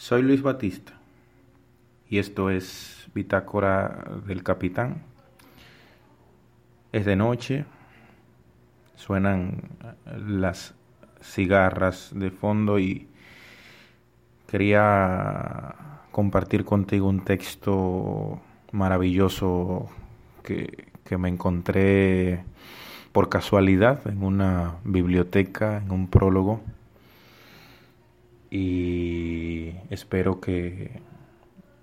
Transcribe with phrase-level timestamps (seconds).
[0.00, 0.94] Soy Luis Batista
[2.08, 5.02] y esto es Bitácora del Capitán.
[6.90, 7.66] Es de noche,
[8.96, 9.60] suenan
[10.26, 10.74] las
[11.20, 13.08] cigarras de fondo y
[14.46, 15.74] quería
[16.12, 18.40] compartir contigo un texto
[18.72, 19.90] maravilloso
[20.42, 22.42] que, que me encontré
[23.12, 26.62] por casualidad en una biblioteca, en un prólogo
[28.50, 31.00] y espero que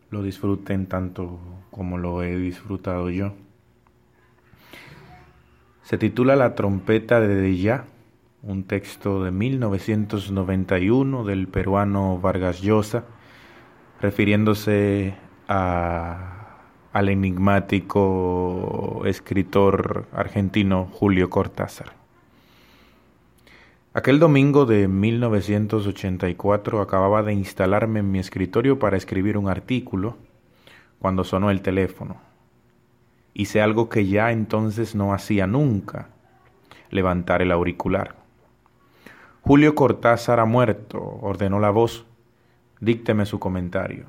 [0.09, 1.39] lo disfruten tanto
[1.71, 3.34] como lo he disfrutado yo.
[5.84, 7.85] Se titula La trompeta de Deya,
[8.44, 13.05] un texto de 1991 del peruano Vargas Llosa,
[14.02, 15.16] refiriéndose
[15.47, 16.58] a,
[16.91, 22.06] al enigmático escritor argentino Julio Cortázar.
[23.97, 30.17] Aquel domingo de 1984 acababa de instalarme en mi escritorio para escribir un artículo
[30.99, 32.17] cuando sonó el teléfono.
[33.33, 36.09] Hice algo que ya entonces no hacía nunca,
[36.91, 38.13] levantar el auricular.
[39.41, 42.05] Julio Cortázar ha muerto, ordenó la voz.
[42.79, 44.05] Dícteme su comentario.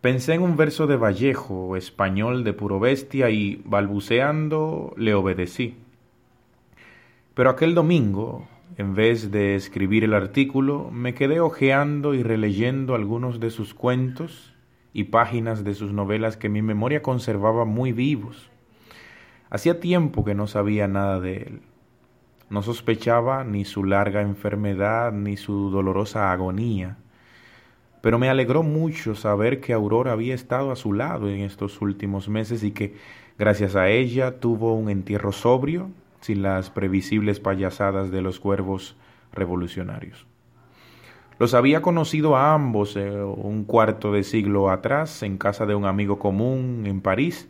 [0.00, 5.76] Pensé en un verso de Vallejo, español de puro bestia, y balbuceando le obedecí.
[7.34, 13.40] Pero aquel domingo, en vez de escribir el artículo, me quedé hojeando y releyendo algunos
[13.40, 14.54] de sus cuentos
[14.92, 18.50] y páginas de sus novelas que mi memoria conservaba muy vivos.
[19.48, 21.62] Hacía tiempo que no sabía nada de él.
[22.50, 26.98] No sospechaba ni su larga enfermedad ni su dolorosa agonía,
[28.02, 32.28] pero me alegró mucho saber que Aurora había estado a su lado en estos últimos
[32.28, 32.94] meses y que,
[33.38, 35.88] gracias a ella, tuvo un entierro sobrio
[36.22, 38.96] sin las previsibles payasadas de los cuervos
[39.32, 40.26] revolucionarios.
[41.38, 45.84] Los había conocido a ambos eh, un cuarto de siglo atrás en casa de un
[45.84, 47.48] amigo común en París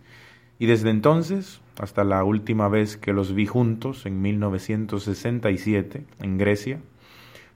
[0.59, 6.81] y desde entonces, hasta la última vez que los vi juntos en 1967 en Grecia,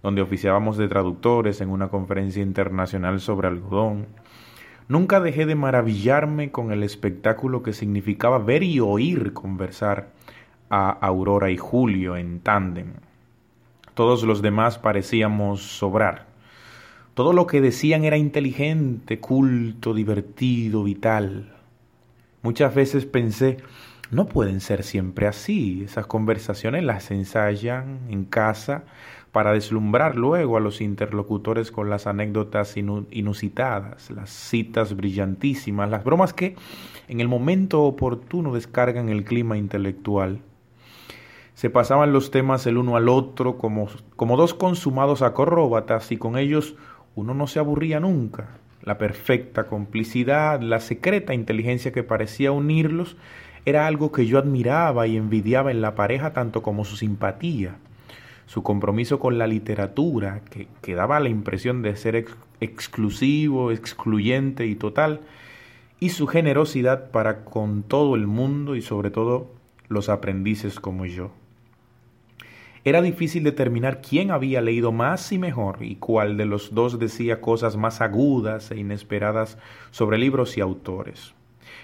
[0.03, 4.07] donde oficiábamos de traductores en una conferencia internacional sobre algodón,
[4.89, 10.11] nunca dejé de maravillarme con el espectáculo que significaba ver y oír conversar
[10.71, 12.95] a Aurora y Julio en tándem.
[13.95, 16.27] Todos los demás parecíamos sobrar.
[17.15, 21.55] Todo lo que decían era inteligente, culto, divertido, vital.
[22.43, 23.57] Muchas veces pensé,
[24.11, 25.83] no pueden ser siempre así.
[25.85, 28.85] Esas conversaciones las ensayan en casa
[29.33, 36.33] para deslumbrar luego a los interlocutores con las anécdotas inusitadas, las citas brillantísimas, las bromas
[36.33, 36.55] que
[37.09, 40.41] en el momento oportuno descargan el clima intelectual
[41.57, 46.37] se pasaban los temas el uno al otro como, como dos consumados acróbatas y con
[46.37, 46.77] ellos
[47.15, 48.59] uno no se aburría nunca.
[48.83, 53.17] La perfecta complicidad, la secreta inteligencia que parecía unirlos,
[53.65, 57.79] era algo que yo admiraba y envidiaba en la pareja tanto como su simpatía,
[58.45, 62.27] su compromiso con la literatura, que, que daba la impresión de ser
[62.61, 65.23] exclusivo, excluyente y total,
[66.01, 69.55] y su generosidad para con todo el mundo y sobre todo
[69.89, 71.31] los aprendices como yo.
[72.87, 77.41] Era difícil determinar quién había leído más y mejor y cuál de los dos decía
[77.41, 79.59] cosas más agudas e inesperadas
[79.91, 81.35] sobre libros y autores.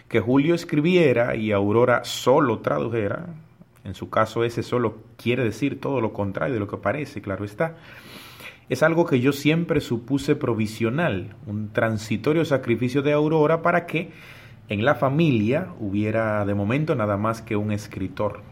[0.06, 3.34] Que Julio escribiera y Aurora solo tradujera,
[3.82, 7.44] en su caso ese solo quiere decir todo lo contrario de lo que parece, claro
[7.44, 7.78] está,
[8.68, 14.12] es algo que yo siempre supuse provisional, un transitorio sacrificio de Aurora para que
[14.68, 18.51] en la familia hubiera de momento nada más que un escritor,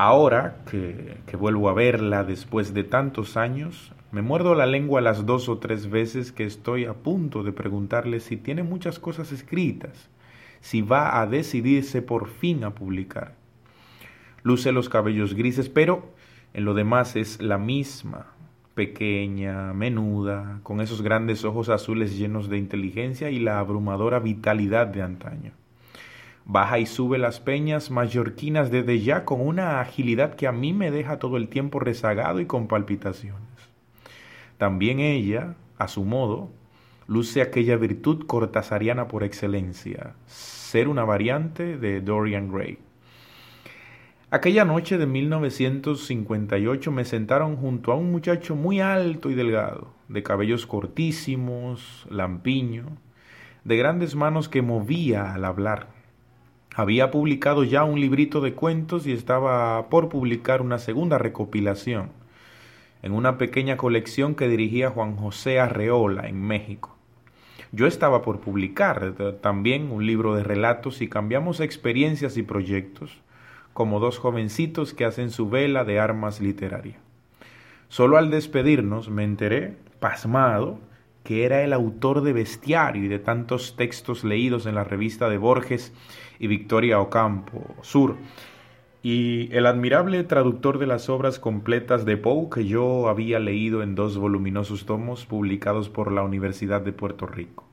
[0.00, 5.48] Ahora que, vuelvo a verla después de tantos años, me muerdo la lengua las dos
[5.48, 10.08] o tres veces que estoy a punto de preguntarle si tiene muchas cosas escritas,
[10.60, 13.34] si va a decidirse por fin a publicar.
[14.44, 16.12] Luce los cabellos grises, pero
[16.54, 18.28] en lo demás es la misma,
[18.76, 25.02] pequeña, menuda, con esos grandes ojos azules llenos de inteligencia y la abrumadora vitalidad de
[25.02, 25.50] antaño.
[26.50, 30.90] Baja y sube las peñas mallorquinas desde ya con una agilidad que a mí me
[30.90, 33.42] deja todo el tiempo rezagado y con palpitaciones.
[34.56, 36.48] También ella, a su modo,
[37.06, 42.78] luce aquella virtud cortasariana por excelencia, ser una variante de Dorian Gray.
[44.30, 50.22] Aquella noche de 1958 me sentaron junto a un muchacho muy alto y delgado, de
[50.22, 52.86] cabellos cortísimos, lampiño,
[53.64, 55.97] de grandes manos que movía al hablar
[56.78, 62.10] había publicado ya un librito de cuentos y estaba por publicar una segunda recopilación.
[63.02, 66.96] en una pequeña colección que dirigía Juan José Arreola en México.
[67.72, 73.18] Yo estaba por publicar también un libro de relatos y cambiamos experiencias y proyectos,
[73.72, 76.96] como dos jovencitos que hacen su vela de armas literaria.
[77.88, 80.78] Solo al despedirnos me enteré, pasmado,
[81.24, 85.38] que era el autor de Bestiario y de tantos textos leídos en la revista de
[85.38, 85.92] Borges
[86.38, 88.16] y Victoria Ocampo Sur,
[89.02, 93.94] y el admirable traductor de las obras completas de Poe que yo había leído en
[93.94, 97.64] dos voluminosos tomos publicados por la Universidad de Puerto Rico.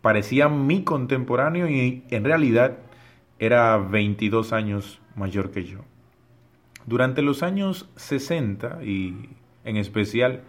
[0.00, 2.78] Parecía mi contemporáneo y en realidad
[3.38, 5.80] era 22 años mayor que yo.
[6.86, 9.28] Durante los años 60 y
[9.64, 10.42] en especial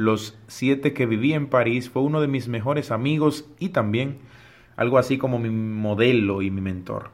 [0.00, 4.16] los siete que viví en París fue uno de mis mejores amigos y también
[4.76, 7.10] algo así como mi modelo y mi mentor.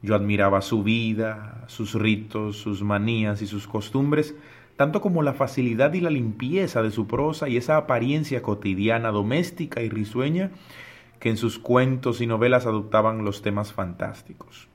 [0.00, 4.34] Yo admiraba su vida, sus ritos, sus manías y sus costumbres,
[4.76, 9.82] tanto como la facilidad y la limpieza de su prosa y esa apariencia cotidiana, doméstica
[9.82, 10.50] y risueña
[11.20, 14.68] que en sus cuentos y novelas adoptaban los temas fantásticos.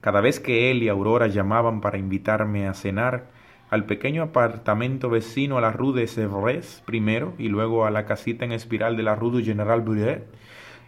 [0.00, 3.28] Cada vez que él y Aurora llamaban para invitarme a cenar
[3.70, 8.44] al pequeño apartamento vecino a la Rue de Sèvres primero y luego a la casita
[8.44, 10.26] en espiral de la Rue du General Bruret,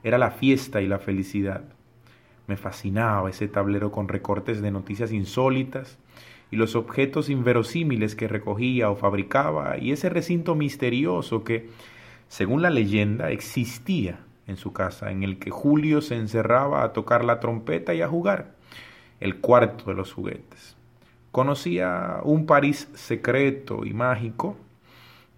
[0.03, 1.63] era la fiesta y la felicidad.
[2.49, 5.97] Me fascinaba ese tablero con recortes de noticias insólitas
[6.51, 11.71] y los objetos inverosímiles que recogía o fabricaba y ese recinto misterioso que,
[12.27, 14.19] según la leyenda, existía
[14.49, 18.09] en su casa, en el que Julio se encerraba a tocar la trompeta y a
[18.09, 18.57] jugar,
[19.21, 20.77] el cuarto de los juguetes.
[21.33, 24.57] Conocía un París secreto y mágico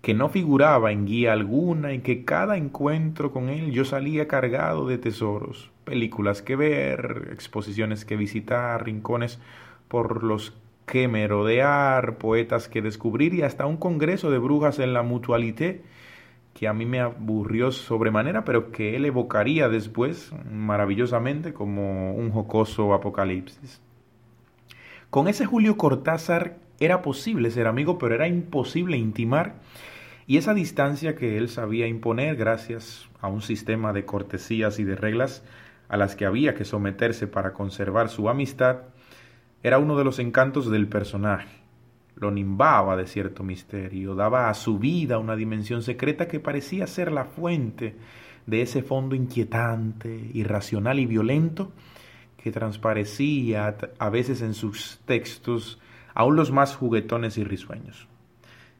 [0.02, 4.86] que no figuraba en guía alguna y que cada encuentro con él yo salía cargado
[4.86, 9.38] de tesoros, películas que ver, exposiciones que visitar, rincones
[9.88, 10.52] por los
[10.84, 15.82] que merodear, poetas que descubrir y hasta un congreso de brujas en la mutualité
[16.54, 22.94] que a mí me aburrió sobremanera, pero que él evocaría después maravillosamente como un jocoso
[22.94, 23.80] apocalipsis.
[25.14, 29.54] Con ese Julio Cortázar era posible ser amigo, pero era imposible intimar,
[30.26, 34.96] y esa distancia que él sabía imponer gracias a un sistema de cortesías y de
[34.96, 35.44] reglas
[35.88, 38.78] a las que había que someterse para conservar su amistad,
[39.62, 41.60] era uno de los encantos del personaje.
[42.16, 47.12] Lo nimbaba de cierto misterio, daba a su vida una dimensión secreta que parecía ser
[47.12, 47.94] la fuente
[48.46, 51.70] de ese fondo inquietante, irracional y violento
[52.44, 55.80] que transparecía a veces en sus textos,
[56.12, 58.06] aún los más juguetones y risueños.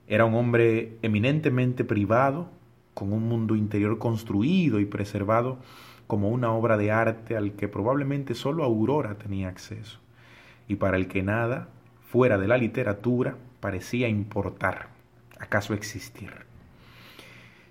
[0.06, 2.50] Era un hombre eminentemente privado,
[2.93, 5.61] con un mundo interior construido y preservado
[6.06, 9.99] como una obra de arte al que probablemente solo Aurora tenía acceso,
[10.69, 11.69] y para el que nada,
[12.06, 14.90] fuera de la literatura, parecía importar,
[15.40, 16.34] acaso existir.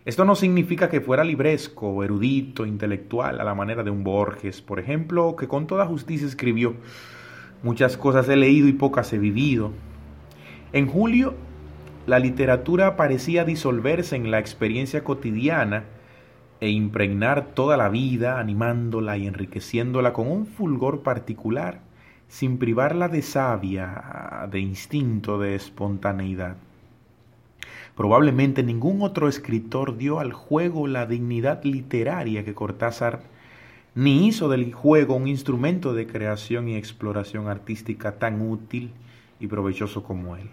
[0.06, 4.80] Esto no significa que fuera libresco, erudito, intelectual, a la manera de un Borges, por
[4.80, 6.76] ejemplo, que con toda justicia escribió,
[7.62, 9.72] muchas cosas he leído y pocas he vivido.
[10.74, 11.36] En julio,
[12.06, 15.86] la literatura parecía disolverse en la experiencia cotidiana
[16.60, 21.80] e impregnar toda la vida, animándola y enriqueciéndola con un fulgor particular
[22.28, 26.58] sin privarla de savia, de instinto, de espontaneidad.
[27.96, 33.22] Probablemente ningún otro escritor dio al juego la dignidad literaria que Cortázar,
[33.94, 38.92] ni hizo del juego un instrumento de creación y exploración artística tan útil
[39.40, 40.50] y provechoso como él.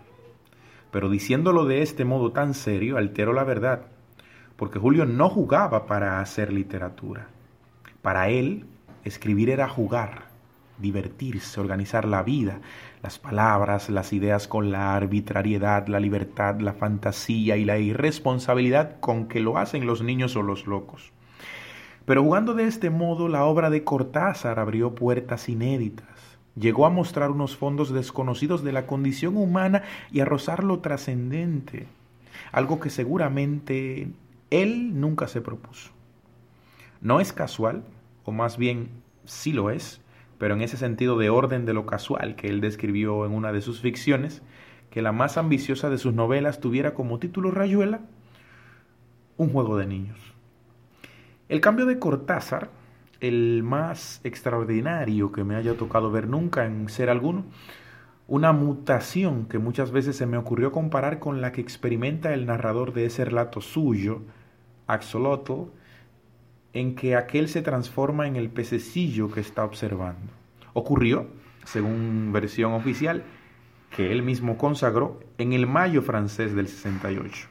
[0.91, 3.87] Pero diciéndolo de este modo tan serio, altero la verdad,
[4.57, 7.29] porque Julio no jugaba para hacer literatura.
[8.03, 8.67] Para él,
[9.05, 10.30] escribir era jugar
[10.81, 12.61] divertirse, organizar la vida,
[13.03, 19.27] las palabras, las ideas con la arbitrariedad, la libertad, la fantasía y la irresponsabilidad con
[19.27, 21.13] que lo hacen los niños o los locos.
[22.05, 26.09] Pero jugando de este modo, la obra de Cortázar abrió puertas inéditas,
[26.57, 31.87] llegó a mostrar unos fondos desconocidos de la condición humana y a rozar lo trascendente,
[32.53, 34.09] algo que seguramente
[34.51, 35.93] él nunca se propuso.
[37.01, 37.85] No es casual,
[38.25, 38.91] o más bien
[39.25, 40.01] sí lo es,
[40.41, 43.61] pero en ese sentido de orden de lo casual que él describió en una de
[43.61, 44.41] sus ficciones,
[44.89, 48.01] que la más ambiciosa de sus novelas tuviera como título Rayuela
[49.37, 50.19] un juego de niños.
[51.51, 52.71] El cambio de Cortázar,
[53.21, 57.45] el más extraordinario que me haya tocado ver nunca en ser alguno,
[58.27, 62.95] una mutación que muchas veces se me ocurrió comparar con la que experimenta el narrador
[62.95, 64.23] de ese relato suyo,
[64.87, 65.69] Axolotl,
[66.73, 70.33] en que aquel se transforma en el pececillo que está observando.
[70.73, 71.27] Ocurrió,
[71.65, 73.25] según versión oficial,
[73.95, 77.49] que él mismo consagró en el mayo francés del 68.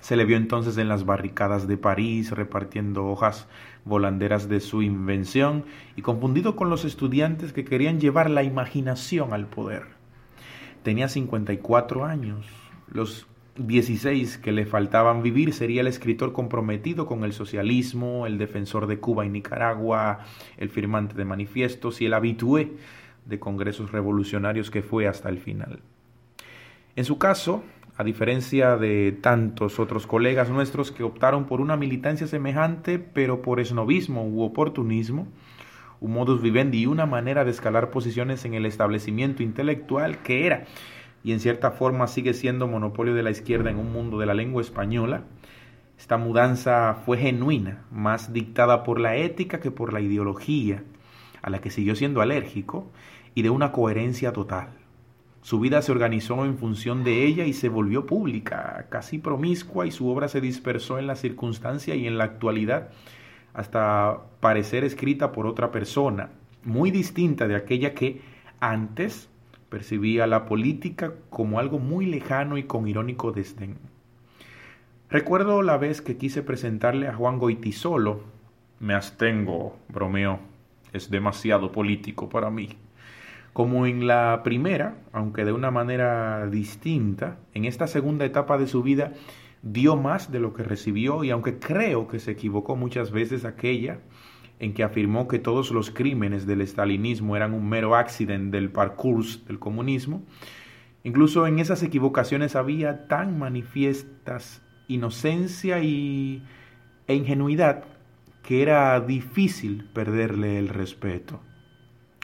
[0.00, 3.48] Se le vio entonces en las barricadas de París repartiendo hojas
[3.84, 5.64] volanderas de su invención
[5.96, 9.84] y confundido con los estudiantes que querían llevar la imaginación al poder.
[10.82, 12.46] Tenía 54 años.
[12.88, 18.88] Los 16 que le faltaban vivir sería el escritor comprometido con el socialismo, el defensor
[18.88, 20.20] de Cuba y Nicaragua,
[20.56, 22.72] el firmante de manifiestos y el habitué
[23.26, 25.80] de congresos revolucionarios que fue hasta el final.
[26.96, 27.62] En su caso,
[27.96, 33.60] a diferencia de tantos otros colegas nuestros que optaron por una militancia semejante, pero por
[33.60, 35.28] esnovismo u oportunismo,
[36.00, 40.66] un modus vivendi y una manera de escalar posiciones en el establecimiento intelectual que era
[41.24, 44.34] y en cierta forma sigue siendo monopolio de la izquierda en un mundo de la
[44.34, 45.24] lengua española,
[45.98, 50.84] esta mudanza fue genuina, más dictada por la ética que por la ideología,
[51.40, 52.90] a la que siguió siendo alérgico,
[53.34, 54.68] y de una coherencia total.
[55.40, 59.90] Su vida se organizó en función de ella y se volvió pública, casi promiscua, y
[59.90, 62.90] su obra se dispersó en la circunstancia y en la actualidad
[63.54, 66.30] hasta parecer escrita por otra persona,
[66.64, 68.20] muy distinta de aquella que
[68.60, 69.30] antes
[69.74, 73.76] Percibía la política como algo muy lejano y con irónico desdén.
[75.10, 78.20] Recuerdo la vez que quise presentarle a Juan Goitisolo.
[78.78, 80.38] Me abstengo, bromeó.
[80.92, 82.68] Es demasiado político para mí.
[83.52, 88.80] Como en la primera, aunque de una manera distinta, en esta segunda etapa de su
[88.84, 89.12] vida
[89.62, 93.98] dio más de lo que recibió y aunque creo que se equivocó muchas veces aquella,
[94.58, 99.44] en que afirmó que todos los crímenes del estalinismo eran un mero accidente del parcours
[99.46, 100.22] del comunismo,
[101.02, 106.44] incluso en esas equivocaciones había tan manifiestas inocencia y,
[107.06, 107.84] e ingenuidad
[108.42, 111.40] que era difícil perderle el respeto.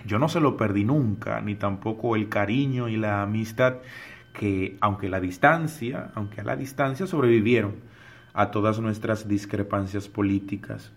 [0.07, 3.79] Yo no se lo perdí nunca, ni tampoco el cariño y la amistad
[4.33, 7.77] que, aunque la distancia, aunque a la distancia sobrevivieron
[8.33, 10.93] a todas nuestras discrepancias políticas.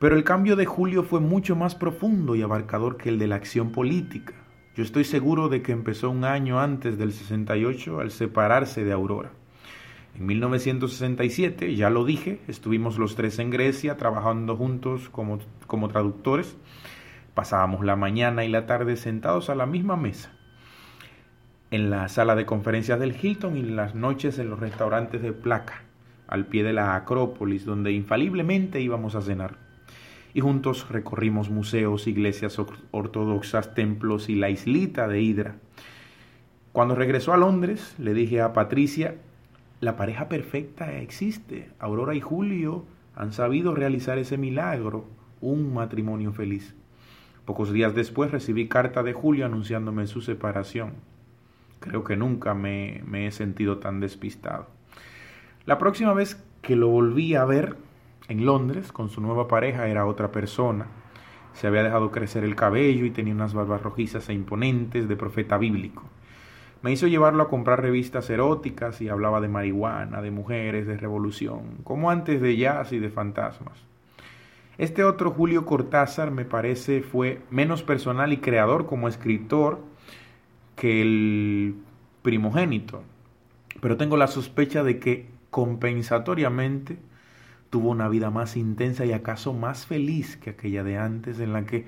[0.00, 3.34] Pero el cambio de Julio fue mucho más profundo y abarcador que el de la
[3.36, 4.32] acción política.
[4.74, 9.32] Yo estoy seguro de que empezó un año antes del 68 al separarse de Aurora.
[10.14, 16.56] En 1967, ya lo dije, estuvimos los tres en Grecia trabajando juntos como, como traductores.
[17.34, 20.32] Pasábamos la mañana y la tarde sentados a la misma mesa,
[21.70, 25.82] en la sala de conferencias del Hilton y las noches en los restaurantes de placa,
[26.26, 29.69] al pie de la Acrópolis, donde infaliblemente íbamos a cenar
[30.34, 32.60] y juntos recorrimos museos, iglesias
[32.90, 35.56] ortodoxas, templos y la islita de Hidra.
[36.72, 39.16] Cuando regresó a Londres, le dije a Patricia,
[39.80, 41.70] la pareja perfecta existe.
[41.78, 42.84] Aurora y Julio
[43.16, 45.06] han sabido realizar ese milagro,
[45.40, 46.74] un matrimonio feliz.
[47.44, 50.92] Pocos días después recibí carta de Julio anunciándome su separación.
[51.80, 54.68] Creo que nunca me, me he sentido tan despistado.
[55.66, 57.76] La próxima vez que lo volví a ver,
[58.28, 60.86] en Londres con su nueva pareja era otra persona.
[61.52, 65.58] Se había dejado crecer el cabello y tenía unas barbas rojizas e imponentes de profeta
[65.58, 66.04] bíblico.
[66.82, 71.78] Me hizo llevarlo a comprar revistas eróticas y hablaba de marihuana, de mujeres, de revolución,
[71.84, 73.84] como antes de jazz y de fantasmas.
[74.78, 79.80] Este otro Julio Cortázar me parece fue menos personal y creador como escritor
[80.74, 81.74] que el
[82.22, 83.02] primogénito,
[83.82, 86.96] pero tengo la sospecha de que compensatoriamente
[87.70, 91.64] tuvo una vida más intensa y acaso más feliz que aquella de antes, en la
[91.64, 91.86] que,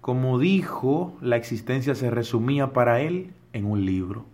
[0.00, 4.26] como dijo, la existencia se resumía para él en un libro.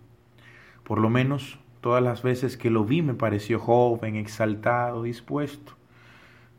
[0.83, 5.73] Por lo menos todas las veces que lo vi me pareció joven, exaltado, dispuesto.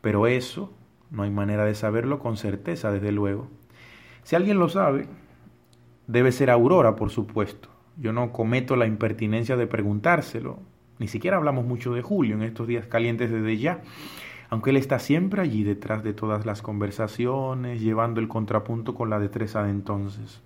[0.01, 0.73] Pero eso
[1.11, 3.49] no hay manera de saberlo con certeza, desde luego.
[4.23, 5.07] Si alguien lo sabe,
[6.07, 7.69] debe ser Aurora, por supuesto.
[7.97, 10.59] Yo no cometo la impertinencia de preguntárselo,
[11.01, 13.81] ni siquiera hablamos mucho de Julio en estos días calientes desde ya,
[14.51, 19.19] aunque él está siempre allí detrás de todas las conversaciones, llevando el contrapunto con la
[19.19, 20.43] destreza de entonces.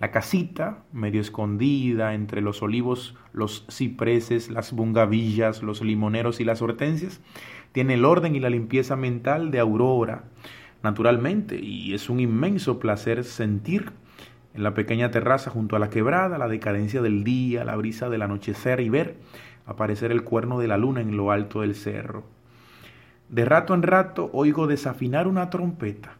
[0.00, 6.60] La casita, medio escondida entre los olivos, los cipreses, las bungavillas, los limoneros y las
[6.60, 7.20] hortensias,
[7.70, 10.24] tiene el orden y la limpieza mental de Aurora,
[10.82, 13.92] naturalmente, y es un inmenso placer sentir
[14.54, 18.22] en la pequeña terraza junto a la quebrada la decadencia del día, la brisa del
[18.22, 19.16] anochecer y ver
[19.66, 22.24] aparecer el cuerno de la luna en lo alto del cerro.
[23.28, 26.16] De rato en rato oigo desafinar una trompeta.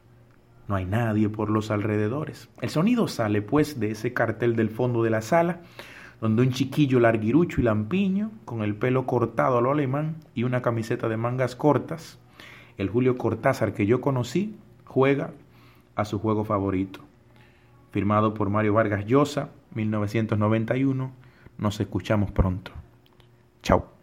[0.66, 2.48] No hay nadie por los alrededores.
[2.60, 5.60] El sonido sale pues de ese cartel del fondo de la sala,
[6.20, 10.62] donde un chiquillo larguirucho y lampiño, con el pelo cortado a lo alemán y una
[10.62, 12.18] camiseta de mangas cortas,
[12.78, 15.32] el Julio Cortázar que yo conocí, juega
[15.96, 17.00] a su juego favorito.
[17.90, 21.12] Firmado por Mario Vargas Llosa, 1991.
[21.58, 22.72] Nos escuchamos pronto.
[23.64, 23.93] Chao.